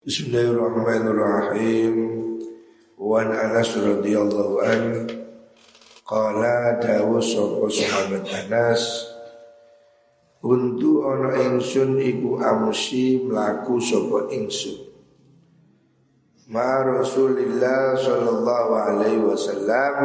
[0.00, 1.92] Bismillahirrahmanirrahim.
[2.96, 5.04] Wan Anas radhiyallahu an
[6.08, 8.80] qala dawu sapa sahabat Anas
[10.40, 14.88] Untu ana ingsun iku amsi mlaku sapa ingsun
[16.48, 19.96] Ma Rasulillah sallallahu alaihi wasallam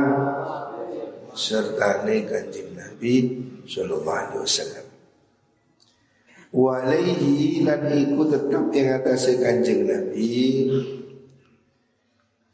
[1.32, 3.16] serta kanjeng Nabi
[3.64, 4.85] sallallahu alaihi wasallam
[6.56, 10.72] Walaihi lan iku tetap yang atas kanjeng Nabi.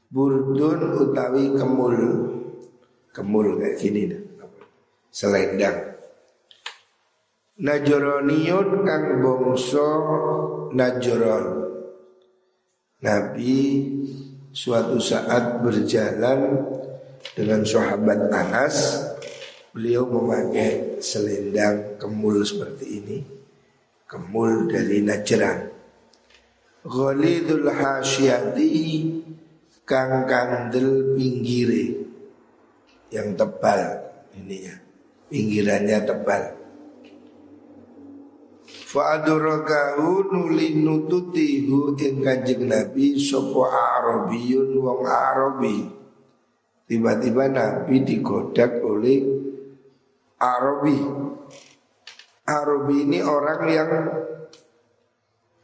[0.10, 1.98] Burdun utawi kemul.
[3.14, 4.22] Kemul kayak gini dah.
[5.14, 5.78] Selendang.
[7.62, 9.90] Najronion kang bongso
[10.74, 11.46] Najron.
[13.06, 13.86] Nabi
[14.50, 16.58] suatu saat berjalan
[17.38, 19.06] dengan sahabat Anas
[19.72, 23.41] Beliau memakai selendang kemul seperti ini
[24.12, 25.72] Kemul dari Najran.
[26.84, 28.68] Ghalidul hasyati
[29.88, 31.96] Kang kandel pinggire.
[33.08, 33.82] Yang tebal
[34.36, 34.76] ininya.
[35.32, 36.44] Pinggirannya tebal.
[38.92, 45.88] Fa'adurakahu nuli nututihu ing kanjeng Nabi Sopo Arabiyun wong Arabi.
[46.84, 49.24] Tiba-tiba Nabi digodak oleh
[50.36, 51.00] Arabi
[52.52, 53.92] Arabi ini orang yang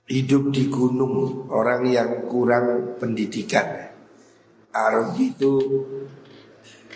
[0.07, 3.91] hidup di gunung, orang yang kurang pendidikan.
[4.71, 5.53] Arabi itu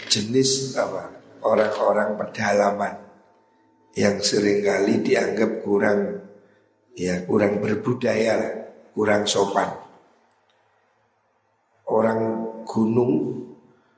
[0.08, 1.12] jenis apa?
[1.44, 2.94] Orang-orang pedalaman
[3.98, 6.24] yang sering kali dianggap kurang
[6.96, 8.40] ya kurang berbudaya,
[8.96, 9.68] kurang sopan.
[11.92, 12.22] Orang
[12.64, 13.44] gunung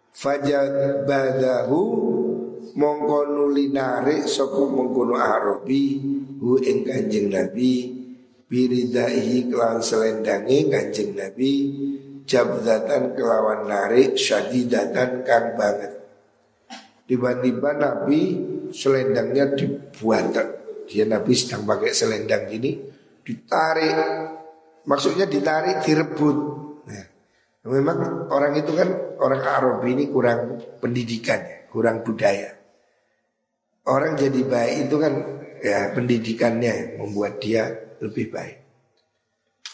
[0.10, 1.82] fajad badahu
[2.72, 6.00] mongko nuli narik sapa mengkono Arabi
[6.40, 8.02] hu ing Kanjeng Nabi.
[8.44, 11.52] Biridaihi kelawan selendange Kanjeng Nabi.
[12.24, 15.92] Jabdatan kelawan narik syadidatan kang banget.
[17.04, 18.22] Tiba-tiba Nabi
[18.72, 20.32] selendangnya dibuat.
[20.88, 22.80] Dia Nabi sedang pakai selendang gini
[23.24, 23.98] ditarik.
[24.88, 26.38] Maksudnya ditarik direbut.
[26.88, 27.06] Nah,
[27.68, 32.64] memang orang itu kan orang Arab ini kurang pendidikan kurang budaya
[33.84, 35.14] Orang jadi baik itu kan
[35.60, 37.68] ya pendidikannya membuat dia
[38.00, 38.58] lebih baik.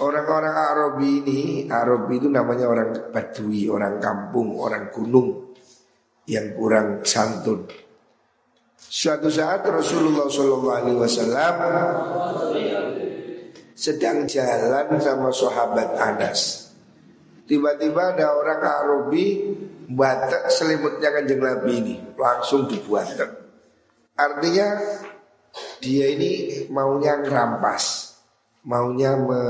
[0.01, 1.39] Orang-orang Arabi ini,
[1.69, 5.53] Arabi itu namanya orang Badui, orang kampung, orang gunung
[6.25, 7.69] yang kurang santun.
[8.79, 10.97] Suatu saat Rasulullah SAW
[13.77, 16.68] sedang jalan sama sahabat Anas.
[17.49, 19.57] Tiba-tiba ada orang Arabi
[19.89, 23.09] batak selimutnya kanjeng Nabi ini langsung dibuat.
[24.13, 24.77] Artinya
[25.81, 28.13] dia ini maunya ngerampas,
[28.69, 29.41] maunya me,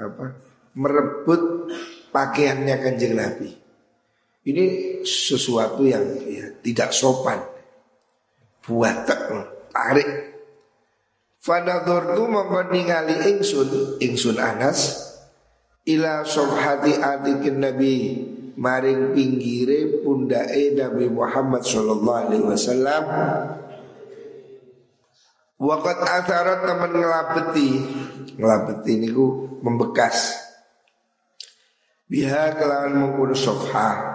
[0.00, 0.40] apa,
[0.72, 1.68] merebut
[2.16, 3.52] pakaiannya kanjeng Nabi.
[4.48, 4.64] Ini
[5.04, 7.44] sesuatu yang ya, tidak sopan.
[8.64, 9.04] Buat
[9.68, 10.32] tarik.
[11.44, 12.24] Fanador tu
[12.72, 15.03] ningali ingsun, ingsun Anas,
[15.84, 17.94] ila sobhati atikin Nabi
[18.56, 23.04] maring pinggire pundae Nabi Muhammad sallallahu alaihi wasallam.
[25.54, 27.70] Wakat atharat teman ngelapeti
[28.90, 30.40] ini ku membekas.
[32.04, 34.12] Biha kelawan mengkudu sofha.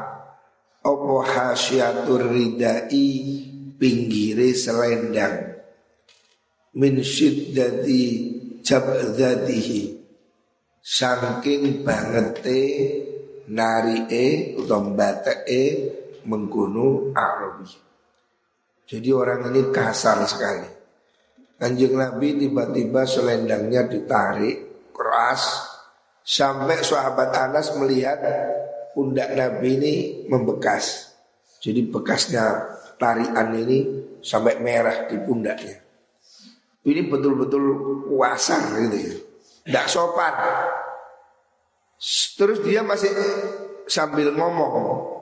[0.79, 3.39] Opo hasyatur ridai
[3.79, 5.55] Pinggiri selendang.
[6.75, 8.03] Min syiddati
[8.59, 9.98] jabdatihi
[10.79, 12.61] Saking bangete
[13.49, 14.81] Atau
[15.49, 15.65] e
[16.25, 17.67] Menggunu Arabi
[18.85, 20.79] Jadi orang ini kasar sekali
[21.59, 25.67] Kanjeng Nabi tiba-tiba selendangnya ditarik keras
[26.23, 28.15] sampai sahabat Anas melihat
[28.95, 29.93] pundak Nabi ini
[30.31, 31.15] membekas.
[31.59, 32.63] Jadi bekasnya
[32.95, 33.77] tarian ini
[34.23, 35.83] sampai merah di pundaknya.
[36.87, 37.63] Ini betul-betul
[38.07, 39.15] kuasa gitu ya.
[39.69, 40.33] Tidak sopan.
[42.41, 43.13] Terus dia masih
[43.85, 44.73] sambil ngomong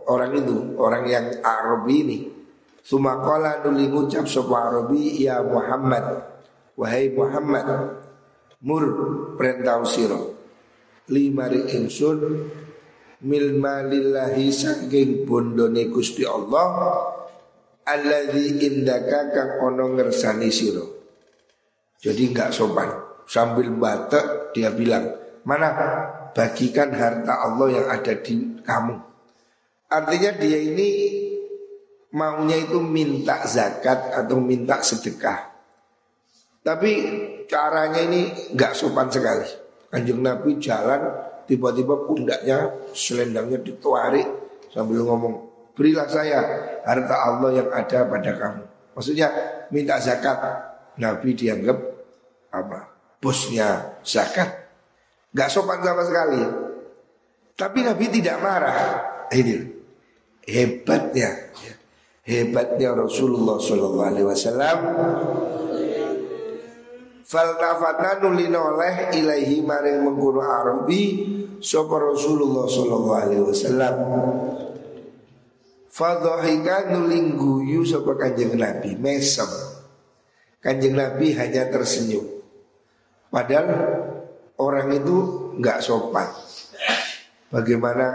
[0.08, 2.38] orang itu, orang yang Arab ini.
[2.88, 6.24] Sumakola nuli ngucap sopa Arabi ya Muhammad
[6.80, 7.68] Wahai Muhammad
[8.64, 8.84] Mur
[9.36, 10.40] perintah siro
[11.12, 12.48] Limari insun
[13.28, 16.96] Mil malillahi saking bondone Gusti Allah
[17.84, 20.86] Alladhi indaka kang ono ngersani siro
[22.00, 25.12] Jadi nggak sopan Sambil batek dia bilang
[25.44, 25.72] Mana
[26.32, 28.96] bagikan harta Allah yang ada di kamu
[29.88, 30.90] Artinya dia ini
[32.12, 35.48] maunya itu minta zakat atau minta sedekah.
[36.64, 36.92] Tapi
[37.48, 39.48] caranya ini nggak sopan sekali.
[39.88, 41.00] Kanjeng Nabi jalan
[41.48, 44.28] tiba-tiba pundaknya selendangnya ditarik
[44.76, 45.36] sambil ngomong,
[45.72, 46.44] "Berilah saya
[46.84, 48.64] harta Allah yang ada pada kamu."
[49.00, 49.28] Maksudnya
[49.72, 50.68] minta zakat.
[50.98, 51.78] Nabi dianggap
[52.52, 52.97] apa?
[53.18, 54.70] Bosnya zakat.
[55.34, 56.42] Gak sopan sama sekali.
[57.58, 58.78] Tapi Nabi tidak marah.
[59.34, 59.56] Ini
[60.48, 61.52] hebatnya,
[62.24, 64.78] hebatnya Rasulullah Shallallahu Alaihi Wasallam.
[67.28, 71.28] Faltafata nulinoleh ilaihi maring mengkono Arabi
[71.60, 73.96] Sopa Rasulullah Sallallahu Alaihi Wasallam
[75.92, 79.52] Fadhahika nuling guyu Sopa kanjeng Nabi Mesem
[80.64, 82.37] Kanjeng Nabi hanya tersenyum
[83.28, 83.70] Padahal
[84.60, 85.18] orang itu
[85.60, 86.28] nggak sopan.
[87.48, 88.06] Bagaimana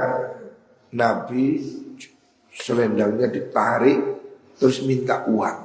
[0.93, 1.61] Nabi
[2.53, 4.23] selendangnya ditarik
[4.63, 5.59] Terus minta uang.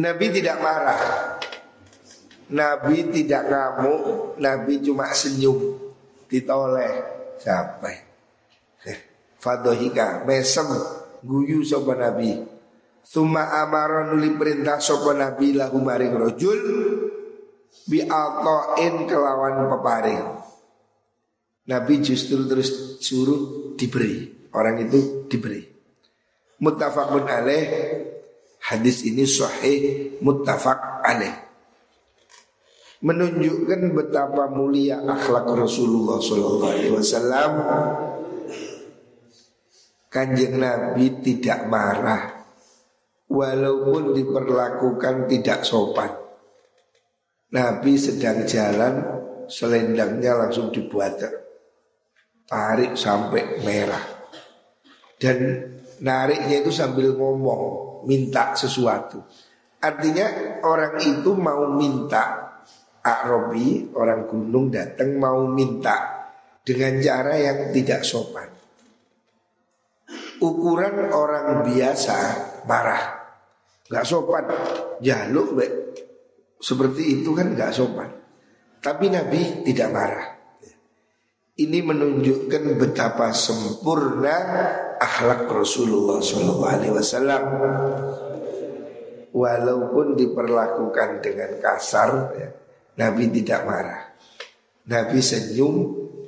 [0.00, 1.02] Nabi tidak marah.
[2.48, 5.76] Nabi tidak ngamuk, Nabi cuma senyum,
[6.24, 6.92] ditoleh
[7.36, 8.00] sampai.
[8.88, 8.98] Eh,
[9.36, 10.64] Fadohika, mesem,
[11.20, 12.48] guyu sopa Nabi.
[13.04, 16.60] Tuma amara nuli perintah sopa Nabi lahu maring rojul
[17.86, 20.24] bi altoin kelawan peparing.
[21.64, 25.64] Nabi justru terus suruh diberi, orang itu diberi.
[26.60, 27.64] Muttafaqun alaih
[28.64, 31.44] Hadis ini sahih muttafaq alaih
[33.04, 37.52] menunjukkan betapa mulia akhlak Rasulullah Sallallahu Alaihi Wasallam.
[40.08, 42.48] Kanjeng Nabi tidak marah,
[43.28, 46.23] walaupun diperlakukan tidak sopan.
[47.54, 48.94] Nabi sedang jalan,
[49.46, 51.22] selendangnya langsung dibuat
[52.50, 54.02] tarik sampai merah.
[55.14, 55.62] Dan
[56.02, 57.62] nariknya itu sambil ngomong,
[58.10, 59.22] minta sesuatu.
[59.78, 62.44] Artinya orang itu mau minta
[63.04, 66.24] Akrobi orang gunung datang mau minta
[66.64, 68.48] dengan cara yang tidak sopan.
[70.40, 72.16] Ukuran orang biasa
[72.64, 73.04] marah,
[73.92, 74.44] nggak sopan,
[75.04, 75.66] jaluk be.
[76.60, 78.10] Seperti itu kan nggak sopan.
[78.84, 80.26] Tapi Nabi tidak marah.
[81.54, 84.36] Ini menunjukkan betapa sempurna
[84.98, 87.46] akhlak Rasulullah SAW.
[89.34, 92.48] Walaupun diperlakukan dengan kasar, ya,
[92.98, 94.02] Nabi tidak marah.
[94.90, 95.74] Nabi senyum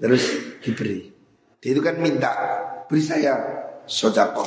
[0.01, 0.25] terus
[0.63, 1.11] diberi.
[1.61, 2.33] Dia itu kan minta
[2.87, 3.35] beri saya
[3.85, 4.47] sodako.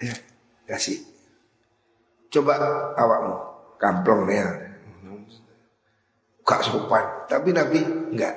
[0.00, 0.14] Ya,
[0.66, 1.04] kasih.
[2.28, 2.56] Coba
[2.96, 4.46] awakmu kamplong ya.
[6.44, 7.04] Gak sopan.
[7.28, 7.78] Tapi Nabi
[8.12, 8.34] enggak.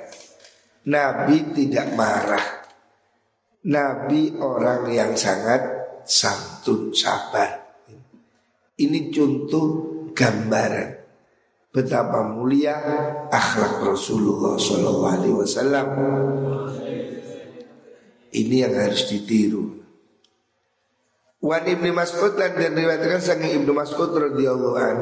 [0.88, 2.46] Nabi tidak marah.
[3.62, 5.62] Nabi orang yang sangat
[6.02, 7.62] santun sabar.
[8.74, 9.66] Ini contoh
[10.10, 10.90] gambaran
[11.72, 12.76] betapa mulia
[13.30, 15.88] akhlak Rasulullah Shallallahu Alaihi Wasallam.
[18.32, 19.81] Ini yang harus ditiru.
[21.42, 24.98] Wan ibni Mas'ud dan diriwayatkan sang ibnu Mas'ud radhiyallahu an.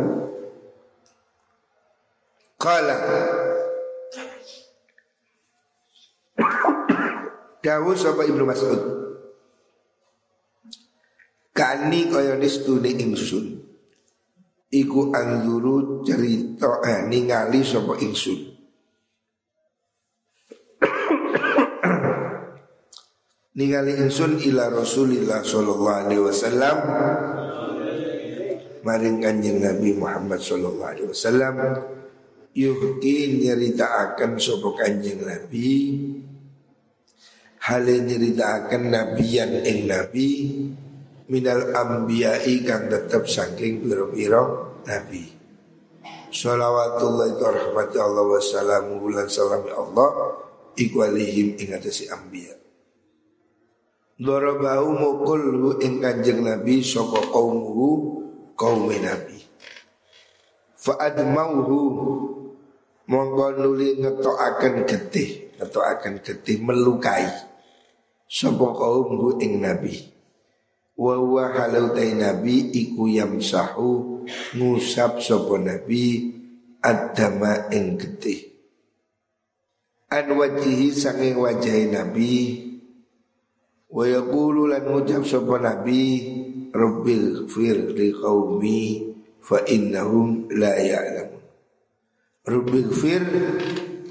[2.56, 2.96] Kala
[7.60, 8.80] Dawud sapa ibnu Mas'ud.
[11.52, 13.60] Kani kaya nistune ingsun
[14.72, 18.49] iku anzuru cerita eh, ningali sapa ingsun
[23.54, 26.76] ningali ingsun ila Rasulillah sallallahu alaihi wasallam.
[28.80, 31.54] Maring kanjeng Nabi Muhammad sallallahu alaihi wasallam.
[32.50, 35.70] Yuhki nyeritakan sapa kanjeng Nabi.
[37.60, 40.28] Hale nyeritakan nabiyan ing nabi.
[41.30, 45.22] Minal ambiyai kang tetap saking biro-biro nabi.
[46.30, 50.08] Salawatullah itu rahmati Allah wa salamu bulan salami Allah.
[50.74, 52.60] Iku alihim ingatasi ambiya
[54.20, 57.88] Dorobahu mukul ing kanjeng nabi Soko kaumuhu
[58.52, 59.40] kaum nabi.
[60.76, 61.80] Fa'admauhu
[63.08, 67.32] Monggo nuli ngetoakan getih Ngetoakan getih melukai
[68.28, 69.96] Soko kaumhu ing nabi.
[71.00, 74.20] Wa huwa halautai nabi iku yamsahu
[74.52, 76.28] ngusap sapa nabi
[76.84, 78.52] adama ing getih.
[80.12, 82.32] An wajihi sanging wajahi nabi
[83.90, 86.02] wa yaqulu lan ngucap sapa nabi
[86.70, 89.10] rabbil fir li qaumi
[89.42, 91.42] fa innahum la ya'lamun
[92.46, 93.22] rabbil fir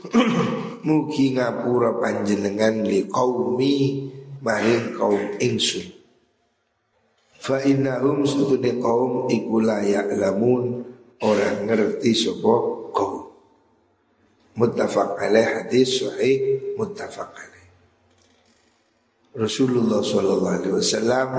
[0.88, 3.76] mugi ngapura panjenengan li qaumi
[4.44, 6.00] maring kaum ingsun
[7.40, 10.84] Fa innahum sutune kaum iku layak lamun
[11.24, 12.56] orang ngerti sapa
[12.92, 13.32] kaum.
[14.60, 17.59] Muttafaq alaih hadis sahih muttafaq alaih.
[19.40, 21.30] Rasulullah Shallallahu Alaihi Wasallam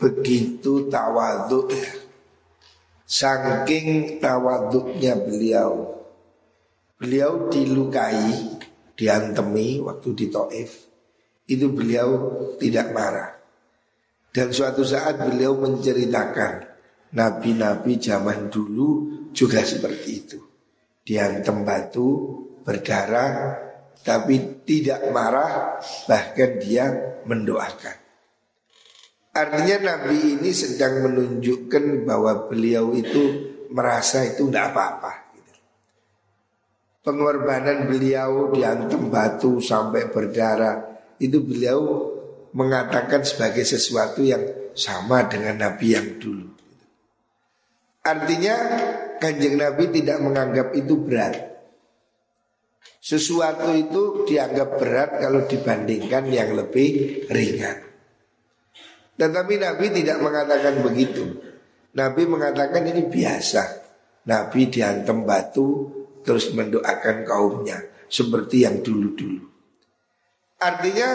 [0.00, 1.68] begitu tawaduk.
[3.04, 6.00] Saking tawaduknya beliau,
[6.96, 8.56] beliau dilukai,
[8.96, 10.70] diantemi waktu di Taif.
[11.44, 12.08] Itu beliau
[12.56, 13.36] tidak marah.
[14.32, 16.72] Dan suatu saat beliau menceritakan
[17.12, 18.88] Nabi-nabi zaman dulu
[19.30, 20.38] juga seperti itu
[21.04, 22.08] Diantem batu,
[22.64, 23.60] berdarah
[24.02, 25.78] Tapi tidak marah
[26.10, 26.84] Bahkan dia
[27.28, 28.04] mendoakan
[29.34, 35.12] Artinya Nabi ini sedang menunjukkan bahwa beliau itu merasa itu tidak apa-apa.
[37.02, 40.86] Pengorbanan beliau diantem batu sampai berdarah
[41.18, 42.14] itu beliau
[42.54, 46.54] mengatakan sebagai sesuatu yang sama dengan Nabi yang dulu.
[48.06, 48.54] Artinya
[49.18, 51.53] kanjeng Nabi tidak menganggap itu berat.
[53.04, 57.84] Sesuatu itu dianggap berat kalau dibandingkan yang lebih ringan.
[59.14, 61.24] Tetapi Nabi tidak mengatakan begitu.
[61.94, 63.62] Nabi mengatakan ini biasa.
[64.24, 65.92] Nabi diantem batu
[66.24, 69.44] terus mendoakan kaumnya seperti yang dulu-dulu.
[70.58, 71.08] Artinya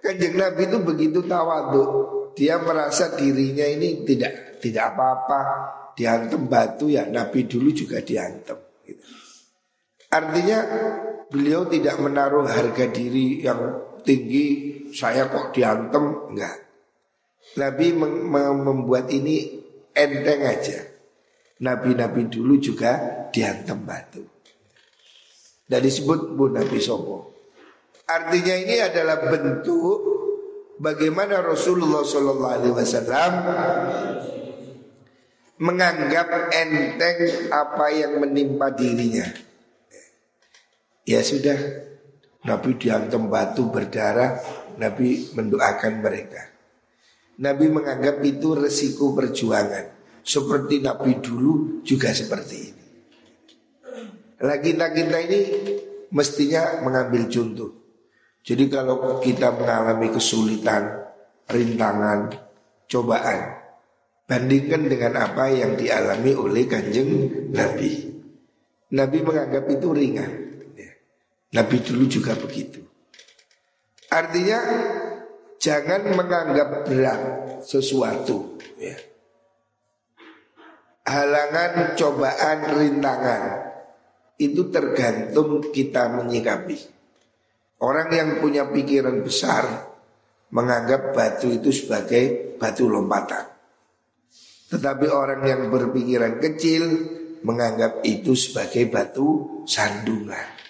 [0.00, 1.90] kanjeng Nabi itu begitu tawaduk.
[2.32, 5.40] Dia merasa dirinya ini tidak tidak apa-apa.
[5.92, 8.56] Diantem batu ya Nabi dulu juga diantem.
[8.88, 9.21] Gitu.
[10.12, 10.58] Artinya
[11.32, 14.76] beliau tidak menaruh harga diri yang tinggi.
[14.92, 16.56] Saya kok diantem enggak.
[17.56, 19.56] Nabi membuat ini
[19.96, 20.84] enteng aja.
[21.64, 24.20] Nabi-nabi dulu juga diantem batu.
[25.64, 27.32] Dan disebut Bu Nabi Sopo.
[28.04, 29.96] Artinya ini adalah bentuk
[30.76, 33.32] bagaimana Rasulullah Shallallahu Alaihi Wasallam
[35.62, 39.51] menganggap enteng apa yang menimpa dirinya.
[41.02, 41.58] Ya sudah,
[42.46, 44.38] Nabi diantem batu berdarah,
[44.78, 46.42] Nabi mendoakan mereka.
[47.42, 49.90] Nabi menganggap itu resiko perjuangan.
[50.22, 52.86] Seperti Nabi dulu juga seperti ini.
[54.42, 55.40] Lagi-lagi kita ini
[56.14, 57.70] mestinya mengambil contoh.
[58.42, 61.02] Jadi kalau kita mengalami kesulitan,
[61.46, 62.30] rintangan,
[62.90, 63.40] cobaan,
[64.26, 67.10] bandingkan dengan apa yang dialami oleh kanjeng
[67.54, 67.90] Nabi.
[68.94, 70.51] Nabi menganggap itu ringan.
[71.52, 72.80] Nabi dulu juga begitu.
[74.08, 74.58] Artinya
[75.62, 77.20] Jangan menganggap berat
[77.62, 78.98] sesuatu ya.
[81.06, 83.42] Halangan, cobaan, rintangan
[84.42, 86.78] Itu tergantung kita menyikapi
[87.78, 89.86] Orang yang punya pikiran besar
[90.50, 93.46] Menganggap batu itu sebagai batu lompatan
[94.74, 96.86] Tetapi orang yang berpikiran kecil
[97.46, 100.61] Menganggap itu sebagai batu sandungan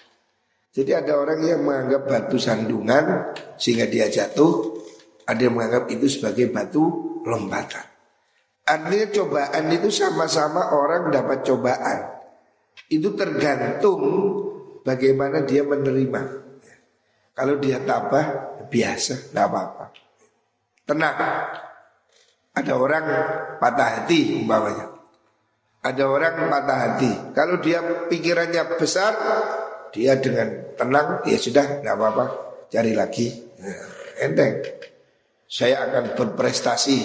[0.73, 4.73] jadi ada orang yang menganggap batu sandungan sehingga dia jatuh
[5.29, 6.81] ada yang menganggap itu sebagai batu
[7.21, 7.85] lompatan.
[8.65, 11.99] Artinya cobaan itu sama-sama orang dapat cobaan.
[12.89, 14.01] Itu tergantung
[14.81, 16.41] bagaimana dia menerima.
[17.37, 18.25] Kalau dia tabah
[18.65, 19.85] biasa, tidak apa-apa.
[20.89, 21.17] Tenang.
[22.53, 23.05] Ada orang
[23.57, 24.89] patah hati umpamanya.
[25.85, 27.11] Ada orang patah hati.
[27.33, 29.13] Kalau dia pikirannya besar,
[29.93, 32.25] dia dengan tenang, ya sudah, tidak apa-apa.
[32.73, 33.29] Cari lagi.
[33.61, 33.85] Nah,
[34.25, 34.65] enteng
[35.45, 36.97] saya akan berprestasi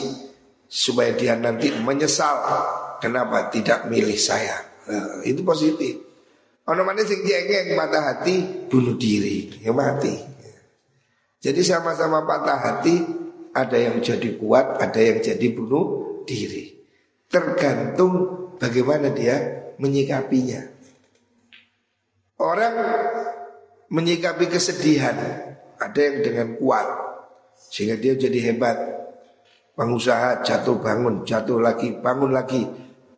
[0.65, 2.41] supaya dia nanti menyesal
[2.97, 4.57] kenapa tidak milih saya.
[4.89, 6.01] Nah, itu positif.
[6.69, 10.17] Ono mana sing jengeng patah hati bunuh diri, ya mati.
[11.39, 12.97] Jadi sama-sama patah hati
[13.53, 16.77] ada yang jadi kuat, ada yang jadi bunuh diri.
[17.29, 18.13] Tergantung
[18.57, 19.37] bagaimana dia
[19.77, 20.78] menyikapinya.
[22.39, 22.75] Orang
[23.91, 25.19] menyikapi kesedihan
[25.79, 26.87] ada yang dengan kuat,
[27.71, 28.99] sehingga dia jadi hebat.
[29.79, 32.67] Pengusaha jatuh bangun Jatuh lagi bangun lagi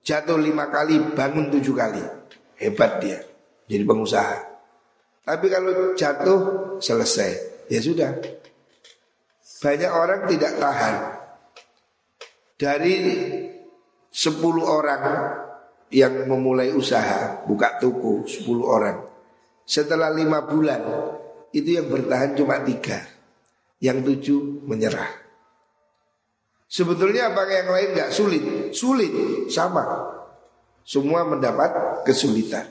[0.04, 2.04] Jatuh lima kali bangun tujuh kali.
[2.60, 3.24] Hebat dia
[3.64, 4.36] Jadi pengusaha.
[5.24, 6.40] Tapi kalau jatuh
[6.76, 7.64] selesai.
[7.72, 8.12] Ya sudah.
[9.64, 10.96] Banyak orang tidak tahan.
[12.60, 12.94] Dari
[14.12, 15.02] sepuluh orang
[15.88, 19.09] Yang memulai usaha Buka toko sepuluh orang
[19.70, 20.82] Setelah lima bulan
[21.54, 23.20] Itu yang bertahan cuma tiga
[23.80, 25.08] yang tujuh menyerah.
[26.70, 28.44] Sebetulnya apa yang lain nggak sulit?
[28.70, 29.10] Sulit,
[29.50, 29.82] sama.
[30.86, 32.70] Semua mendapat kesulitan.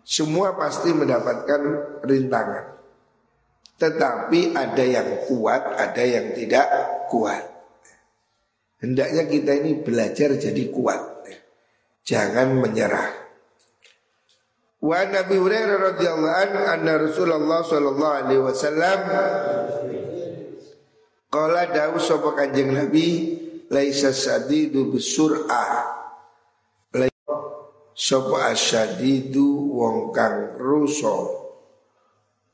[0.00, 1.60] Semua pasti mendapatkan
[2.06, 2.64] rintangan.
[3.76, 6.66] Tetapi ada yang kuat, ada yang tidak
[7.10, 7.44] kuat.
[8.80, 11.02] Hendaknya kita ini belajar jadi kuat.
[12.02, 13.21] Jangan menyerah.
[14.82, 18.98] Wa Nabi Hurairah radhiyallahu an anna Rasulullah sallallahu alaihi wasallam
[21.30, 23.38] qala dawu sapa Kanjeng Nabi
[23.70, 26.02] laisa sadidu bisur'ah
[27.92, 31.38] Sopo asyadidu wong kang ruso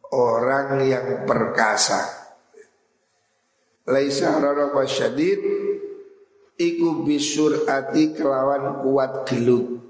[0.08, 2.00] Orang yang perkasa.
[3.87, 5.40] Laisa rara syadid
[6.58, 9.88] Iku bisur ati kelawan kuat gelut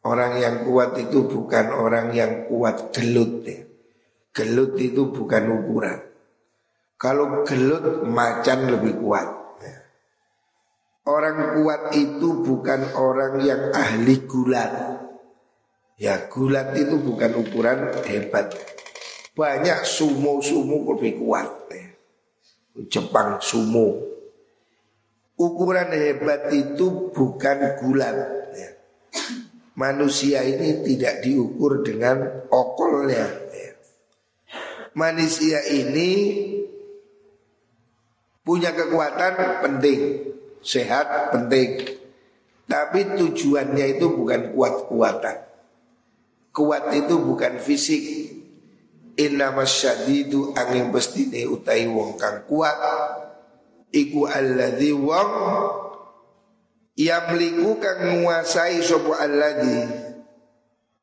[0.00, 3.60] Orang yang kuat itu bukan orang yang kuat gelut ya.
[4.32, 6.00] Gelut itu bukan ukuran
[6.96, 9.28] Kalau gelut macan lebih kuat
[9.60, 9.76] ya.
[11.04, 14.72] Orang kuat itu bukan orang yang ahli gulat
[16.00, 18.56] Ya gulat itu bukan ukuran hebat
[19.36, 21.88] Banyak sumo-sumo lebih kuat ya.
[22.88, 24.00] Jepang sumo
[25.36, 28.16] Ukuran hebat itu bukan gulat
[28.56, 28.70] ya
[29.80, 33.48] manusia ini tidak diukur dengan okolnya.
[34.92, 36.10] Manusia ini
[38.44, 40.00] punya kekuatan penting,
[40.60, 41.96] sehat penting.
[42.68, 45.36] Tapi tujuannya itu bukan kuat-kuatan.
[46.52, 48.36] Kuat itu bukan fisik.
[49.18, 52.78] Inna masyadidu angin bestine utai wong kang kuat.
[53.90, 55.30] Iku alladhi wong
[57.00, 59.88] Yamliku kang menguasai sopo alladhi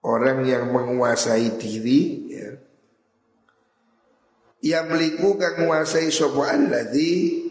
[0.05, 2.49] Orang yang menguasai diri ya.
[4.61, 7.49] Yamliku kang menguasai sopo alladhi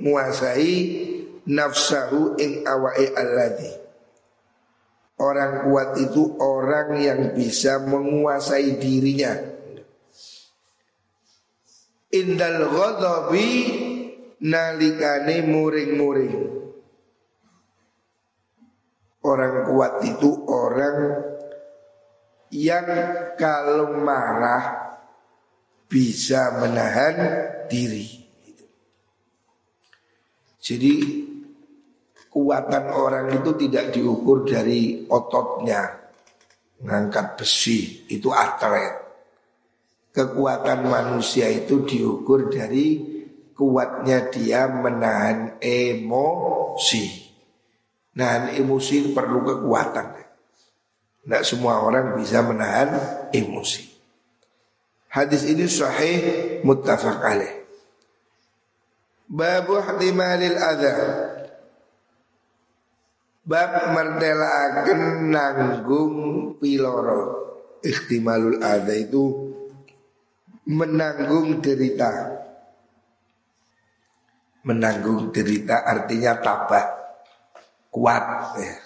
[0.00, 0.72] Menguasai
[1.44, 3.72] nafsahu ing awai alladhi
[5.16, 9.32] Orang kuat itu orang yang bisa menguasai dirinya.
[12.12, 13.48] Indal ghadabi
[14.42, 16.36] nalikane muring-muring.
[19.26, 20.98] Orang kuat itu orang
[22.54, 22.86] yang
[23.34, 24.94] kalau marah
[25.90, 27.16] bisa menahan
[27.66, 28.06] diri.
[30.62, 30.94] Jadi
[32.14, 35.90] kekuatan orang itu tidak diukur dari ototnya,
[36.86, 38.94] ngangkat besi itu atlet.
[40.14, 43.15] Kekuatan manusia itu diukur dari
[43.56, 47.24] kuatnya dia menahan emosi.
[48.16, 50.06] Nahan emosi perlu kekuatan.
[51.24, 52.94] Tidak semua orang bisa menahan
[53.32, 53.82] emosi.
[55.10, 56.20] Hadis ini sahih
[56.62, 57.66] muttafaq alaih.
[59.26, 60.94] Babu hatimalil adha
[63.46, 66.14] Bab akan nanggung
[66.62, 67.22] piloro
[67.82, 69.54] Ikhtimalul adha itu
[70.66, 72.38] Menanggung derita
[74.66, 76.86] menanggung derita artinya tabah
[77.94, 78.24] kuat
[78.58, 78.76] ya.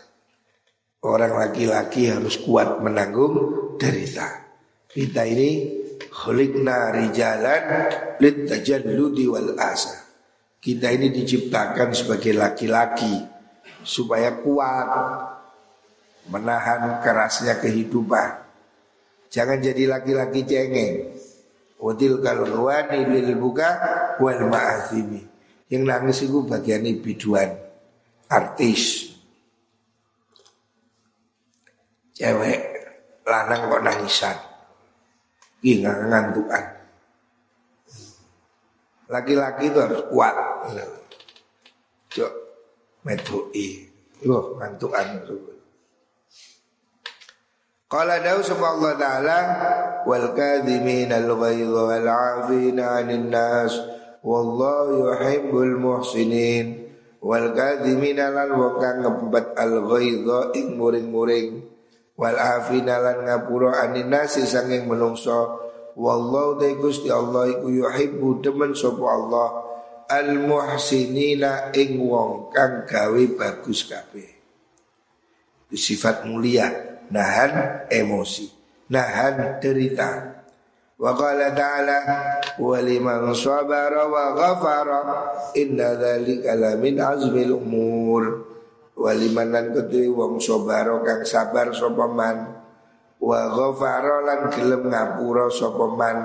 [1.01, 3.35] Orang laki-laki harus kuat menanggung
[3.81, 4.53] derita.
[4.85, 5.81] Kita ini
[6.13, 7.63] khuliqna rijalan
[8.21, 9.97] litajalludi wal asa.
[10.61, 13.17] Kita ini diciptakan sebagai laki-laki
[13.81, 14.89] supaya kuat
[16.29, 18.45] menahan kerasnya kehidupan.
[19.33, 21.17] Jangan jadi laki-laki cengeng.
[22.21, 23.71] Kalau wani lil buka
[24.21, 25.30] wal ma'azimi.
[25.71, 27.55] Yang nangis itu bagian biduan
[28.27, 29.15] Artis.
[32.19, 32.71] Cewek
[33.31, 34.37] Lanang kok nangisan.
[35.63, 36.65] Ini ngantukan.
[39.07, 40.35] Laki-laki itu harus kuat.
[42.11, 42.33] Cok
[43.07, 43.87] Medui
[44.27, 45.07] Loh ngantukan.
[47.91, 49.39] Qala dawu sama Allah Ta'ala
[50.07, 56.89] Wal kadhimin al-ghayza wal-afina anin nas wallahu yuhibbul muhsinin.
[57.21, 61.69] Wal kadhimina lan wa kang ngempet al ghaidha ing muring-muring.
[62.17, 65.61] Wal afina lan ngapura anin nasi sanging menungso.
[66.01, 69.49] Wallahu ta Gusti Allah iku yuhibbu demen sapa Allah.
[70.09, 74.31] Al muhsinina ing wong kang gawe bagus kabeh.
[75.71, 76.67] Sifat mulia
[77.13, 80.40] nahan emosi nahan derita
[81.01, 81.99] Wa qala ta'ala
[82.61, 85.01] wa liman sabara wa ghafara
[85.57, 88.25] inna dzalika lamin azmil umur.
[89.01, 92.39] Wa liman lan ketui wong sabara kang sabar sapa man.
[93.17, 96.19] Wa ghafara lan gelem ngapura sapa man.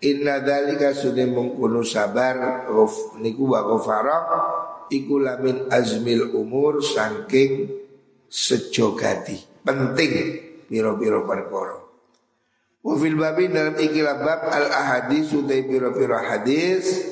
[0.00, 2.64] Inna dzalika sunni mungkunu sabar.
[3.20, 4.16] Niku wa ghafara
[4.88, 7.68] iku lamin azmil umur saking
[8.28, 10.12] sejogati penting
[10.68, 11.87] piro-piro perkara
[12.88, 17.04] Wafil babi dalam ikilah bab al ahadis sudah piro piro hadis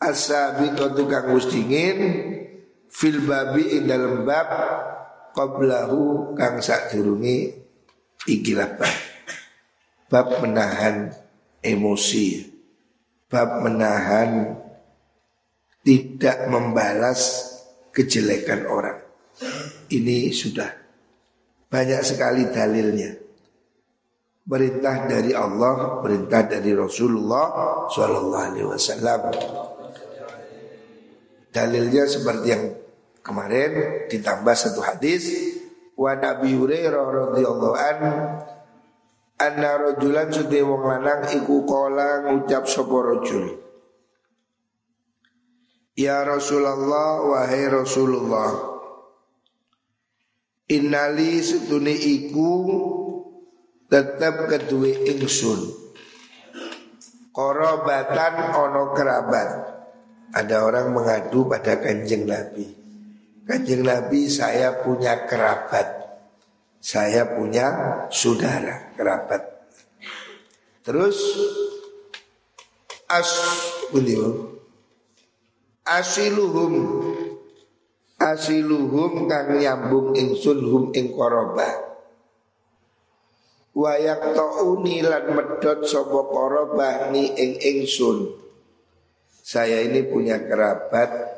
[0.00, 1.98] asabi kau tukang mustingin
[2.88, 4.48] fil babi ing dalam bab
[5.36, 7.60] qablahu kang sadurunge
[8.24, 8.94] ikilah bab.
[10.08, 11.12] Bab menahan
[11.60, 12.56] emosi.
[13.28, 14.56] Bab menahan
[15.84, 17.52] tidak membalas
[17.92, 19.02] kejelekan orang.
[19.92, 20.72] Ini sudah
[21.68, 23.25] banyak sekali dalilnya.
[24.46, 27.46] Perintah dari Allah, perintah dari Rasulullah
[27.90, 29.20] Shallallahu Alaihi Wasallam.
[31.50, 32.64] Dalilnya seperti yang
[33.26, 35.26] kemarin ditambah satu hadis
[35.98, 37.98] wa Nabi Hurairah radhiyallahu an
[39.40, 43.66] anna rajulan sudah wong lanang iku kala ngucap sapa rajul
[45.96, 48.52] Ya Rasulullah wahai Rasulullah
[50.68, 52.52] Innali setune iku
[53.86, 55.60] tetap kedua ingsun.
[57.30, 59.48] Korobatan ono kerabat.
[60.34, 62.66] Ada orang mengadu pada kanjeng Nabi.
[63.46, 65.86] Kanjeng Nabi saya punya kerabat.
[66.82, 67.66] Saya punya
[68.10, 69.42] saudara kerabat.
[70.82, 71.18] Terus
[73.06, 73.30] As
[75.86, 76.74] Asiluhum.
[78.18, 81.85] Asiluhum kang nyambung ingsun hum ing korobah
[83.76, 88.24] Wayak ta'uni lan medot sopo korobah ni ing ingsun.
[89.44, 91.36] Saya ini punya kerabat.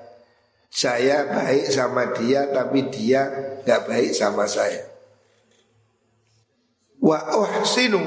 [0.71, 3.27] Saya baik sama dia tapi dia
[3.67, 4.87] gak baik sama saya.
[7.03, 8.03] Wa uhsinu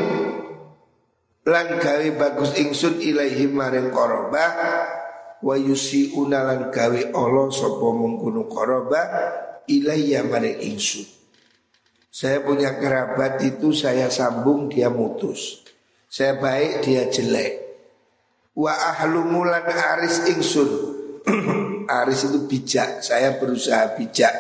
[1.41, 4.51] Lan gawe bagus ingsun ilaihi maring korobah
[5.41, 9.07] Wa yusi'una lan gawe Allah sopo mengkunu korobah
[9.65, 11.20] Ilaiya maring ingsun
[12.12, 15.63] saya punya kerabat itu saya sambung dia mutus.
[16.12, 17.63] Saya baik dia jelek.
[18.52, 20.69] Wa ahlu mulan aris ingsun.
[22.04, 23.00] aris itu bijak.
[23.00, 24.36] Saya berusaha bijak.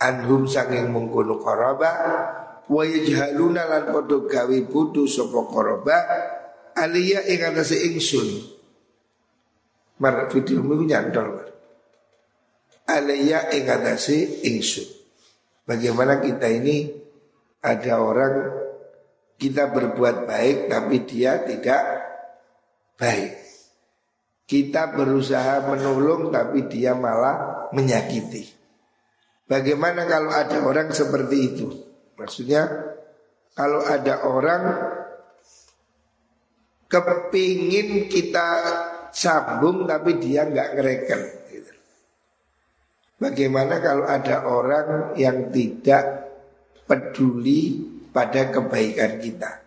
[0.00, 1.92] Anhum sanging mengkono koroba.
[2.64, 4.24] Wa yajhaluna lan podo
[4.64, 6.00] budu sopo koroba.
[6.80, 8.56] Aliyah ing atase ingsun.
[10.00, 11.44] Mar video mu nyantol.
[12.88, 14.95] Aliyah ing atase ingsun.
[15.66, 16.86] Bagaimana kita ini
[17.58, 18.34] ada orang
[19.36, 21.82] kita berbuat baik tapi dia tidak
[22.96, 23.34] baik.
[24.46, 28.46] Kita berusaha menolong tapi dia malah menyakiti.
[29.46, 31.66] Bagaimana kalau ada orang seperti itu?
[32.14, 32.62] Maksudnya
[33.58, 34.62] kalau ada orang
[36.86, 38.48] kepingin kita
[39.10, 41.20] sambung tapi dia nggak ngereken.
[43.16, 46.28] Bagaimana kalau ada orang yang tidak
[46.84, 47.80] peduli
[48.12, 49.64] pada kebaikan kita?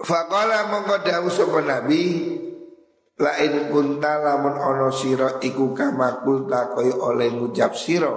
[0.00, 2.04] Faqala mongko dawuh sapa Nabi
[3.20, 8.12] lain kunta lamun ono sira iku kama kulta kaya oleh ngucap sira.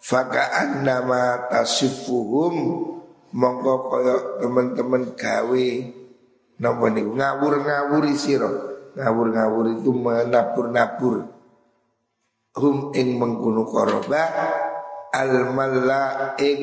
[0.00, 2.56] Faka annama tasifuhum
[3.36, 5.68] mongko kaya teman-teman gawe.
[6.56, 7.20] Napa niku?
[7.20, 8.48] Ngawur-ngawuri sira.
[8.96, 11.37] Ngawur-ngawur itu menabur-nabur
[12.56, 14.22] hum ing mengkunu koroba
[15.12, 16.60] al malla ing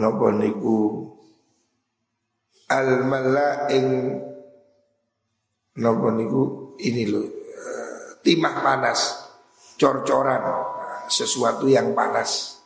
[0.00, 1.08] napa niku?
[2.72, 3.86] Al malla ing
[5.80, 6.76] napa niku?
[6.76, 9.00] Ini lo eh, timah panas
[9.80, 10.44] cor-coran
[11.08, 12.60] sesuatu yang panas.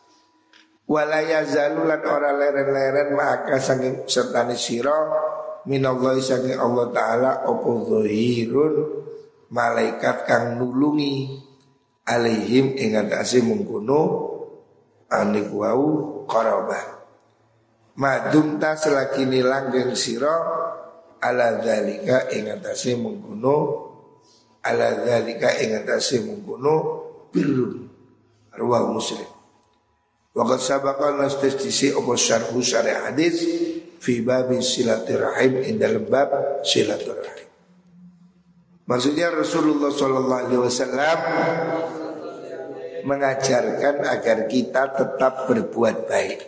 [0.90, 5.14] Walaya zalulan ora leren-leren maka saking sertani siro
[5.70, 8.74] minallahi saking Allah taala opo zahirun
[9.50, 11.42] malaikat kang nulungi
[12.06, 14.00] alaihim ing atase mungkono
[15.10, 17.02] anik wau qarabah.
[17.98, 20.34] Madum ta selagi langgeng sira
[21.20, 23.56] ala zalika ing atase mungkono
[24.64, 26.74] ala zalika ing atase mungkono
[27.34, 27.90] birrun.
[28.50, 29.26] Ruwah muslim.
[30.30, 33.42] Waqad sabaqa nastis disi opo syarhu syari hadis
[33.98, 37.49] fi babi silaturahim in dalam bab silaturahim.
[38.90, 39.94] Maksudnya Rasulullah
[40.50, 41.18] Wasallam
[43.06, 46.40] mengajarkan agar kita tetap berbuat baik.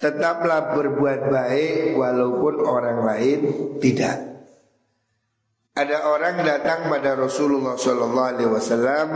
[0.00, 3.40] Tetaplah berbuat baik walaupun orang lain
[3.84, 4.32] tidak.
[5.76, 9.08] Ada orang datang pada Rasulullah Wasallam,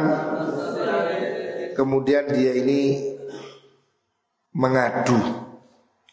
[1.72, 3.14] kemudian dia ini
[4.52, 5.16] mengadu,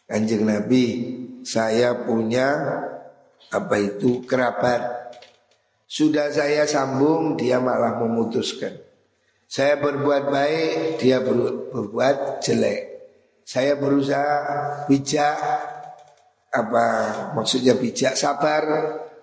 [0.08, 0.86] kanjeng Nabi,
[1.44, 2.48] saya punya
[3.50, 5.05] apa itu kerabat,
[5.86, 8.74] sudah saya sambung dia malah memutuskan.
[9.46, 12.82] Saya berbuat baik, dia ber, berbuat jelek.
[13.46, 14.34] Saya berusaha
[14.90, 15.38] bijak,
[16.50, 16.86] apa
[17.38, 18.66] maksudnya bijak sabar,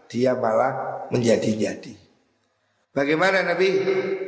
[0.07, 1.99] dia malah menjadi-jadi.
[2.93, 3.69] Bagaimana Nabi?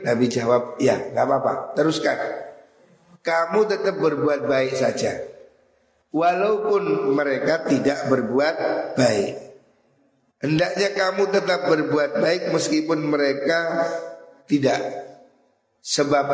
[0.03, 2.16] Nabi jawab, ya nggak apa-apa, teruskan.
[3.20, 5.14] Kamu tetap berbuat baik saja.
[6.11, 8.57] Walaupun mereka tidak berbuat
[8.97, 9.43] baik.
[10.44, 13.88] Hendaknya kamu tetap berbuat baik meskipun mereka
[14.44, 14.76] tidak.
[15.80, 16.26] Sebab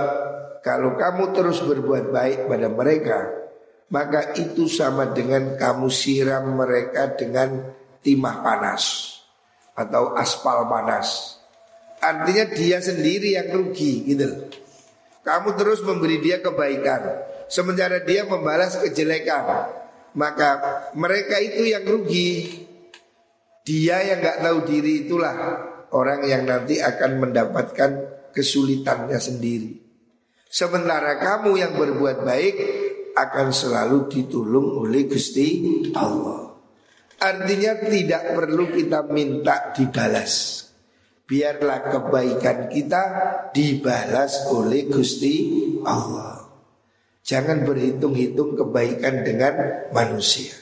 [0.66, 3.18] kalau kamu terus berbuat baik pada mereka,
[3.94, 7.70] maka itu sama dengan kamu siram mereka dengan
[8.02, 9.14] timah panas
[9.78, 11.38] atau aspal panas.
[12.02, 14.48] Artinya dia sendiri yang rugi gitu
[15.20, 19.68] Kamu terus memberi dia kebaikan Sementara dia membalas kejelekan
[20.16, 22.59] Maka mereka itu yang rugi
[23.64, 25.34] dia yang nggak tahu diri itulah
[25.92, 27.90] orang yang nanti akan mendapatkan
[28.32, 29.72] kesulitannya sendiri.
[30.50, 32.54] Sementara kamu yang berbuat baik
[33.14, 35.62] akan selalu ditolong oleh Gusti
[35.94, 36.50] Allah.
[37.20, 40.64] Artinya tidak perlu kita minta dibalas.
[41.28, 43.02] Biarlah kebaikan kita
[43.54, 45.34] dibalas oleh Gusti
[45.86, 46.42] Allah.
[47.22, 50.59] Jangan berhitung-hitung kebaikan dengan manusia.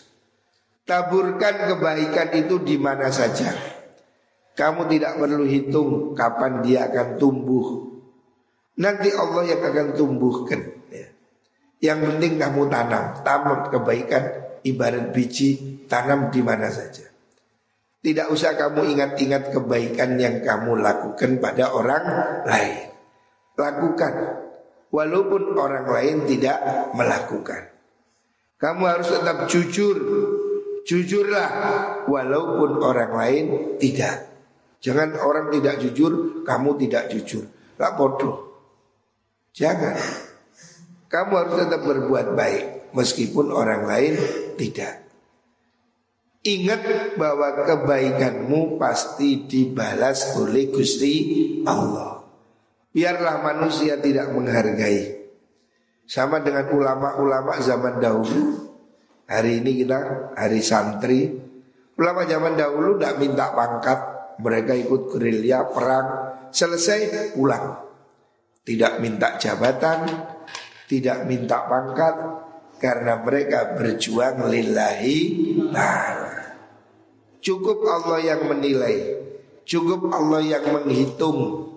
[0.88, 3.52] Taburkan kebaikan itu di mana saja.
[4.56, 7.92] Kamu tidak perlu hitung kapan dia akan tumbuh.
[8.80, 10.60] Nanti Allah yang akan tumbuhkan.
[10.88, 11.12] Ya.
[11.92, 14.24] Yang penting kamu tanam, tanam kebaikan
[14.64, 17.04] ibarat biji tanam di mana saja.
[18.00, 22.04] Tidak usah kamu ingat-ingat kebaikan yang kamu lakukan pada orang
[22.48, 22.88] lain.
[23.60, 24.14] Lakukan
[24.88, 26.56] walaupun orang lain tidak
[26.96, 27.76] melakukan.
[28.58, 29.96] Kamu harus tetap jujur
[30.88, 31.48] Jujurlah
[32.08, 33.44] walaupun orang lain
[33.76, 34.24] tidak.
[34.80, 37.44] Jangan orang tidak jujur, kamu tidak jujur.
[37.76, 38.48] Gak bodoh.
[39.52, 40.00] Jangan.
[41.12, 42.64] Kamu harus tetap berbuat baik
[42.96, 44.16] meskipun orang lain
[44.56, 45.04] tidak.
[46.48, 51.14] Ingat bahwa kebaikanmu pasti dibalas oleh Gusti
[51.68, 52.24] Allah.
[52.96, 55.20] Biarlah manusia tidak menghargai.
[56.08, 58.67] Sama dengan ulama-ulama zaman dahulu
[59.28, 59.98] Hari ini kita
[60.40, 61.28] hari santri.
[62.00, 64.00] Ulama zaman dahulu tidak minta pangkat,
[64.40, 66.08] mereka ikut gerilya perang,
[66.48, 67.76] selesai pulang.
[68.64, 70.08] Tidak minta jabatan,
[70.88, 72.16] tidak minta pangkat,
[72.80, 75.18] karena mereka berjuang lillahi
[75.76, 76.36] ta'ala.
[77.44, 78.96] Cukup Allah yang menilai,
[79.68, 81.68] cukup Allah yang menghitung.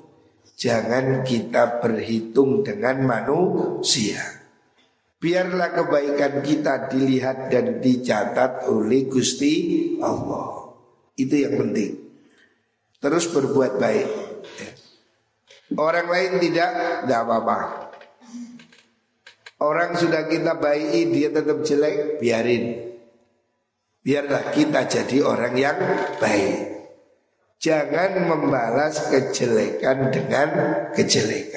[0.56, 4.41] Jangan kita berhitung dengan manusia.
[5.22, 9.54] Biarlah kebaikan kita dilihat dan dicatat oleh Gusti
[10.02, 10.74] Allah.
[11.14, 11.94] Itu yang penting.
[12.98, 14.08] Terus berbuat baik.
[15.78, 16.70] Orang lain tidak,
[17.06, 17.58] tidak apa-apa.
[19.62, 22.98] Orang sudah kita baiki dia tetap jelek, biarin.
[24.02, 25.78] Biarlah kita jadi orang yang
[26.18, 26.82] baik.
[27.62, 30.50] Jangan membalas kejelekan dengan
[30.98, 31.51] kejelekan.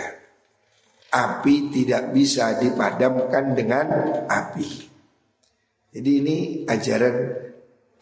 [1.14, 3.86] Api tidak bisa dipadamkan dengan
[4.26, 4.66] api.
[5.94, 7.14] Jadi ini ajaran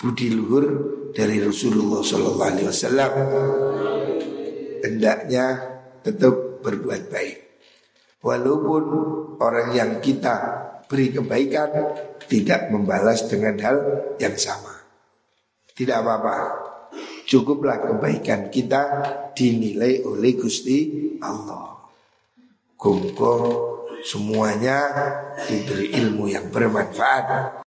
[0.01, 0.65] budi luhur
[1.13, 3.13] dari Rasulullah Wasallam.
[4.81, 5.47] Hendaknya
[6.01, 7.37] tetap berbuat baik.
[8.25, 8.85] Walaupun
[9.45, 10.37] orang yang kita
[10.89, 11.69] beri kebaikan
[12.25, 13.77] tidak membalas dengan hal
[14.17, 14.73] yang sama.
[15.77, 16.37] Tidak apa-apa.
[17.29, 18.83] Cukuplah kebaikan kita
[19.37, 20.81] dinilai oleh Gusti
[21.21, 21.72] Allah
[22.83, 23.71] kumpul
[24.03, 24.91] semuanya
[25.47, 27.55] diberi ilmu yang bermanfaat